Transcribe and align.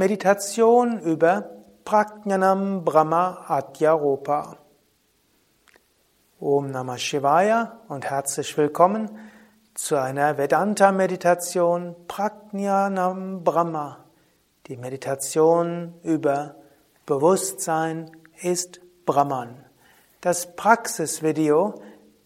Meditation 0.00 0.98
über 1.00 1.50
Prajnanam 1.84 2.86
Brahma 2.86 3.44
Adyaropa. 3.48 4.56
Om 6.40 6.70
Namah 6.70 6.96
Shivaya 6.96 7.80
und 7.86 8.08
herzlich 8.08 8.56
willkommen 8.56 9.10
zu 9.74 9.96
einer 9.96 10.38
Vedanta-Meditation 10.38 11.96
Prajnanam 12.08 13.44
Brahma. 13.44 14.06
Die 14.68 14.78
Meditation 14.78 15.92
über 16.02 16.54
Bewusstsein 17.04 18.10
ist 18.40 18.80
Brahman. 19.04 19.66
Das 20.22 20.56
Praxisvideo 20.56 21.74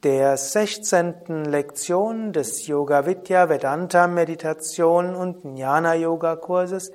der 0.04 0.36
16. 0.36 1.46
Lektion 1.46 2.32
des 2.32 2.68
Yoga 2.68 3.04
Vidya 3.04 3.48
Vedanta 3.48 4.06
Meditation 4.06 5.16
und 5.16 5.42
Jnana 5.42 5.96
Yoga 5.96 6.36
Kurses 6.36 6.92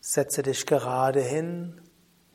Setze 0.00 0.42
dich 0.42 0.66
gerade 0.66 1.20
hin 1.20 1.80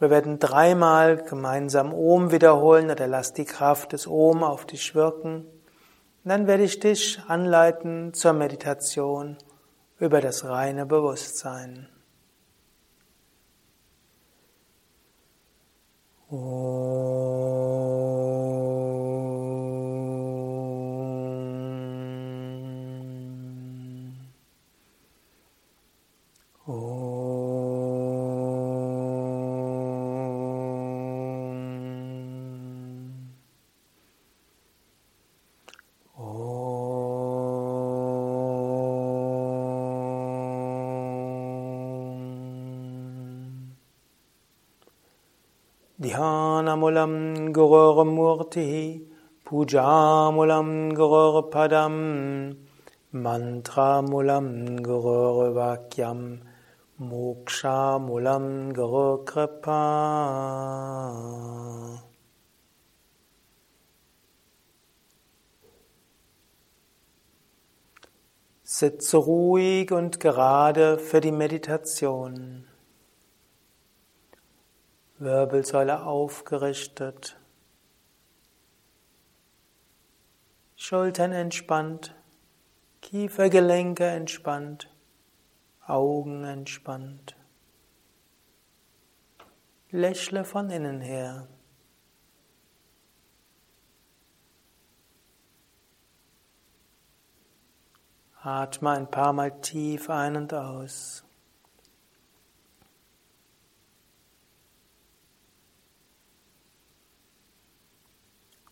wir 0.01 0.09
werden 0.09 0.39
dreimal 0.39 1.17
gemeinsam 1.17 1.93
Om 1.93 2.31
wiederholen 2.31 2.89
oder 2.89 3.05
lass 3.05 3.33
die 3.33 3.45
Kraft 3.45 3.93
des 3.93 4.07
Om 4.07 4.43
auf 4.43 4.65
dich 4.65 4.95
wirken. 4.95 5.45
Dann 6.23 6.45
werde 6.45 6.63
ich 6.63 6.79
dich 6.79 7.19
anleiten 7.27 8.13
zur 8.13 8.33
Meditation 8.33 9.37
über 9.97 10.21
das 10.21 10.45
reine 10.45 10.85
Bewusstsein. 10.85 11.89
Om. 16.29 17.90
Dhyanammulam 46.11 47.53
Gururmurti 47.53 49.01
Pujamulam 49.45 50.91
Gururpadam 50.91 52.57
Mantramulam 53.13 54.79
Gururvakyam 54.81 56.39
Mokshamulam 56.99 58.73
Gurukripa 58.73 59.83
Sitze 68.63 69.17
ruhig 69.17 69.93
und 69.93 70.19
gerade 70.19 70.97
für 70.97 71.21
die 71.21 71.31
Meditation. 71.31 72.65
Wirbelsäule 75.21 76.03
aufgerichtet, 76.03 77.39
Schultern 80.75 81.31
entspannt, 81.31 82.15
Kiefergelenke 83.03 84.03
entspannt, 84.07 84.91
Augen 85.85 86.43
entspannt. 86.43 87.35
Lächle 89.91 90.43
von 90.43 90.71
innen 90.71 91.01
her. 91.01 91.47
Atme 98.41 98.89
ein 98.89 99.11
paar 99.11 99.33
Mal 99.33 99.61
tief 99.61 100.09
ein 100.09 100.35
und 100.35 100.51
aus. 100.51 101.23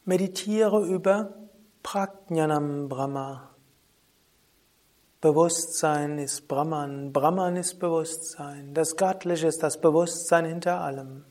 Meditiere 0.10 0.88
über 0.88 1.36
Prajnanam 1.84 2.90
Brahma. 2.90 3.56
Bewusstsein 5.22 6.18
ist 6.18 6.48
Brahman, 6.48 7.14
Brahman 7.14 7.56
ist 7.58 7.78
Bewusstsein. 7.78 8.74
Das 8.74 8.98
Göttliche 8.98 9.46
ist 9.46 9.62
das 9.62 9.80
Bewusstsein 9.80 10.46
hinter 10.46 10.82
allem. 10.82 11.26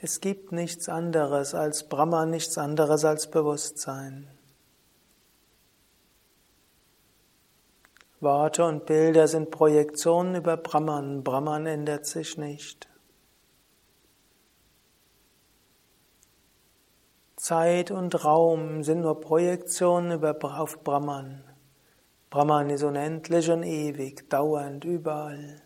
Es 0.00 0.20
gibt 0.20 0.52
nichts 0.52 0.88
anderes 0.88 1.56
als 1.56 1.88
Brahman, 1.88 2.30
nichts 2.30 2.56
anderes 2.56 3.04
als 3.04 3.28
Bewusstsein. 3.32 4.37
Worte 8.20 8.64
und 8.64 8.84
Bilder 8.84 9.28
sind 9.28 9.50
Projektionen 9.50 10.34
über 10.34 10.56
Brahman. 10.56 11.22
Brahman 11.22 11.66
ändert 11.66 12.06
sich 12.06 12.36
nicht. 12.36 12.88
Zeit 17.36 17.92
und 17.92 18.24
Raum 18.24 18.82
sind 18.82 19.02
nur 19.02 19.20
Projektionen 19.20 20.12
über, 20.12 20.36
auf 20.42 20.82
Brahman. 20.82 21.44
Brahman 22.28 22.70
ist 22.70 22.82
unendlich 22.82 23.48
und 23.50 23.62
ewig, 23.62 24.28
dauernd, 24.28 24.84
überall. 24.84 25.62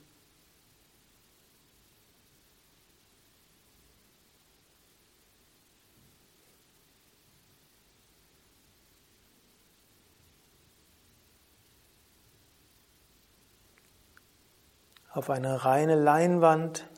Auf 15.15 15.29
eine 15.29 15.67
reine 15.67 15.95
Leinwand 15.95 16.89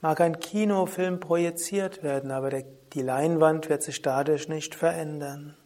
mag 0.00 0.20
ein 0.20 0.38
Kinofilm 0.38 1.18
projiziert 1.18 2.04
werden, 2.04 2.30
aber 2.30 2.50
der, 2.50 2.64
die 2.92 3.02
Leinwand 3.02 3.68
wird 3.68 3.82
sich 3.82 4.02
dadurch 4.02 4.48
nicht 4.48 4.76
verändern. 4.76 5.56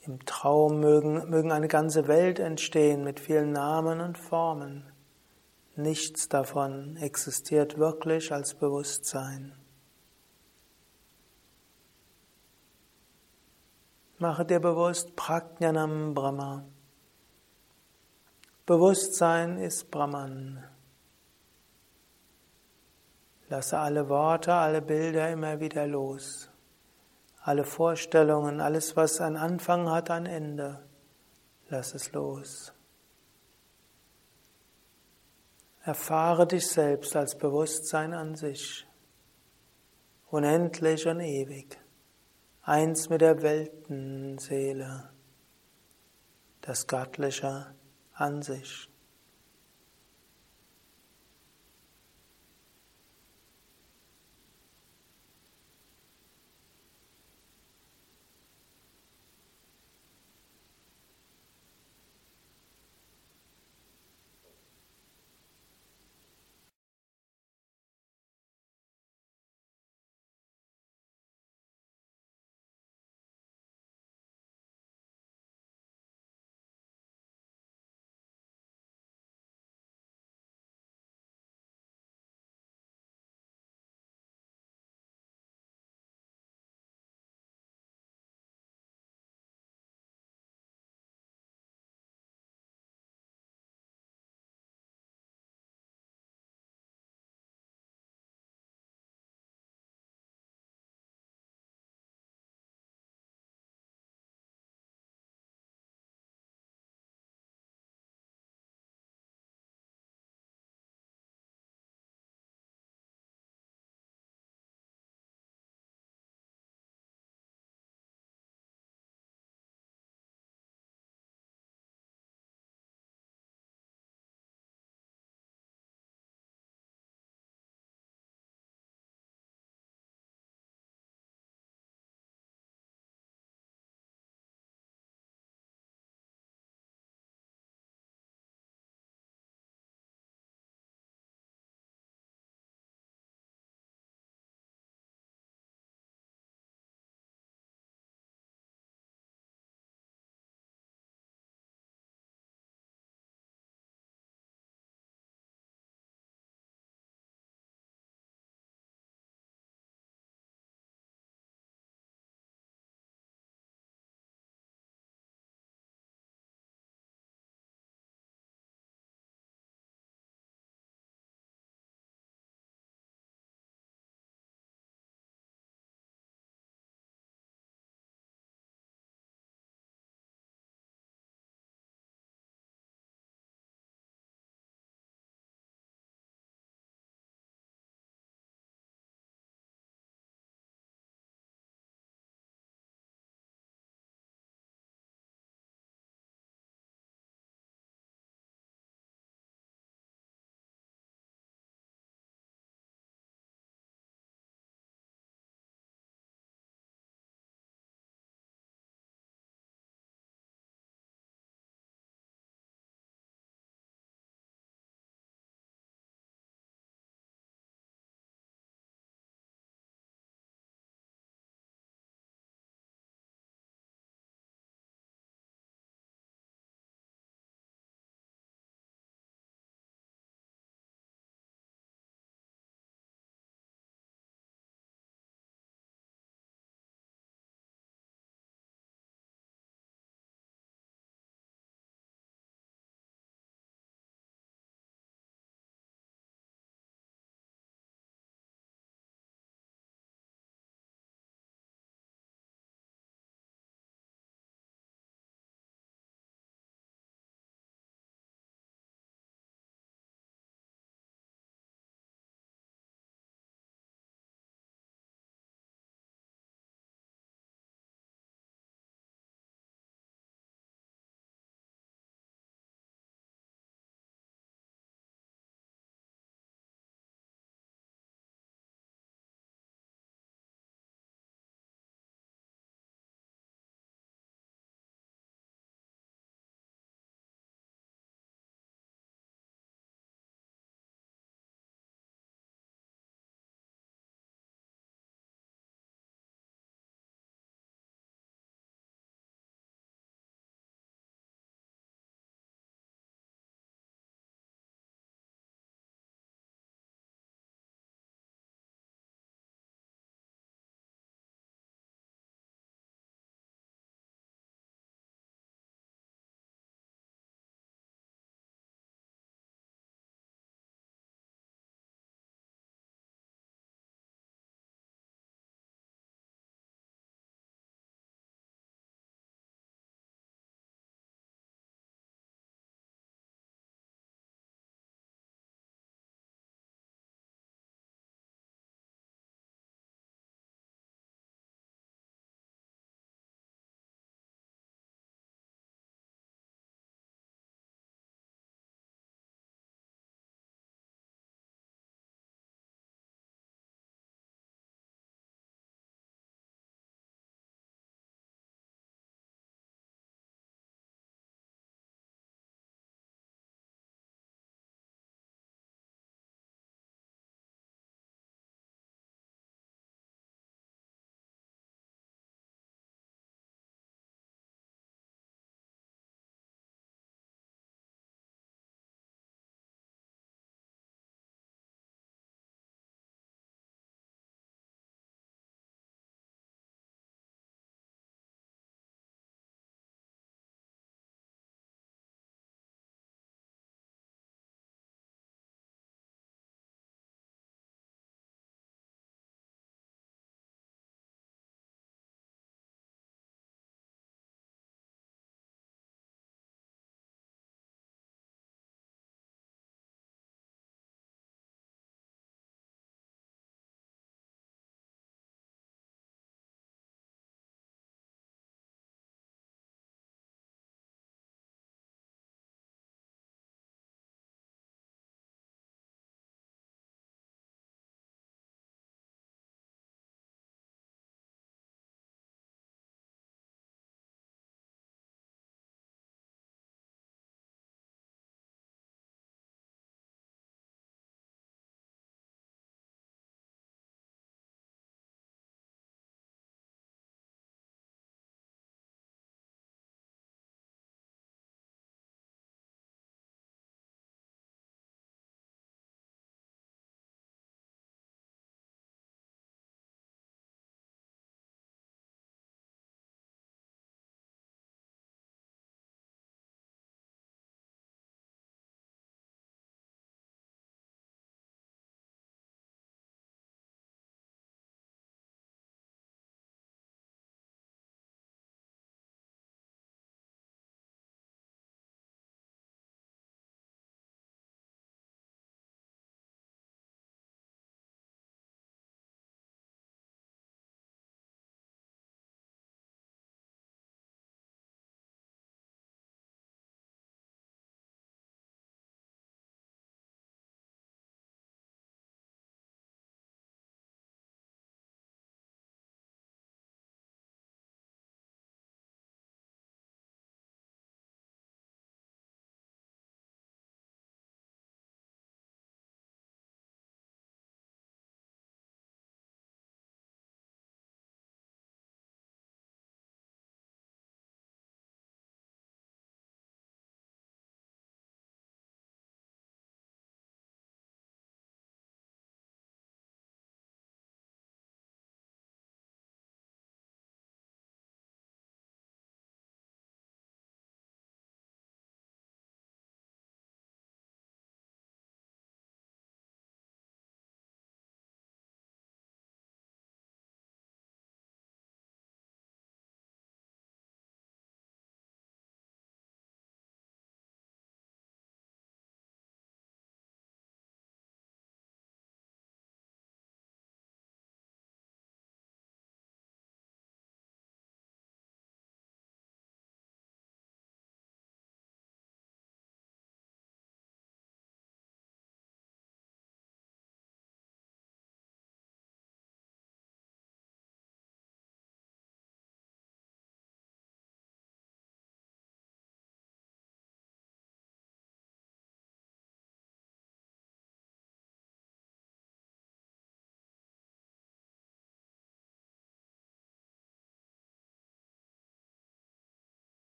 Im 0.00 0.24
Traum 0.26 0.80
mögen, 0.80 1.30
mögen 1.30 1.52
eine 1.52 1.68
ganze 1.68 2.08
Welt 2.08 2.40
entstehen 2.40 3.04
mit 3.04 3.20
vielen 3.20 3.52
Namen 3.52 4.00
und 4.00 4.18
Formen. 4.18 4.90
Nichts 5.76 6.28
davon 6.28 6.96
existiert 6.96 7.78
wirklich 7.78 8.32
als 8.32 8.54
Bewusstsein. 8.54 9.59
Mache 14.20 14.44
dir 14.44 14.60
bewusst 14.60 15.16
Prajnanam 15.16 16.12
Brahma. 16.12 16.66
Bewusstsein 18.66 19.56
ist 19.56 19.90
Brahman. 19.90 20.62
Lasse 23.48 23.78
alle 23.78 24.10
Worte, 24.10 24.52
alle 24.52 24.82
Bilder 24.82 25.30
immer 25.30 25.58
wieder 25.58 25.86
los. 25.86 26.50
Alle 27.40 27.64
Vorstellungen, 27.64 28.60
alles, 28.60 28.94
was 28.94 29.22
einen 29.22 29.38
Anfang 29.38 29.88
hat, 29.88 30.10
ein 30.10 30.26
Ende. 30.26 30.84
Lass 31.70 31.94
es 31.94 32.12
los. 32.12 32.74
Erfahre 35.82 36.46
dich 36.46 36.66
selbst 36.66 37.16
als 37.16 37.38
Bewusstsein 37.38 38.12
an 38.12 38.34
sich. 38.34 38.86
Unendlich 40.28 41.06
und 41.06 41.20
ewig 41.20 41.80
eins 42.70 43.08
mit 43.08 43.20
der 43.20 43.42
Weltenseele, 43.42 45.10
das 46.60 46.86
Göttliche 46.86 47.74
an 48.12 48.42
sich. 48.42 48.89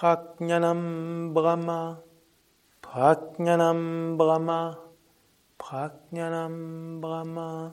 Prajnanam 0.00 1.34
Brahma, 1.36 2.00
Prajnanam 2.90 4.18
Brahma, 4.18 4.76
Prajnanam 5.56 7.00
Brahma. 7.00 7.72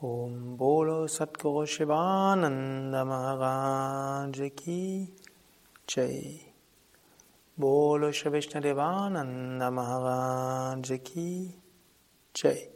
Om 0.00 0.56
Bolo 0.56 1.06
Satguru 1.06 1.66
Shivananda 1.66 3.04
Maharaj 3.04 4.56
Ki 4.56 5.12
Jai. 5.86 6.53
Shri 7.56 8.32
Vishnadevananda 8.32 9.70
Maharaj 9.70 10.98
Ki 11.04 11.54
Jai. 12.34 12.68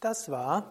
Das 0.00 0.30
war 0.30 0.64